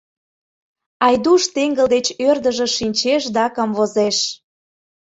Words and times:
Айдуш 1.05 1.43
теҥгыл 1.55 1.87
деч 1.95 2.07
ӧрдыжыш 2.27 2.71
шинчеш 2.79 3.23
да 3.35 3.45
камвозеш. 3.55 4.17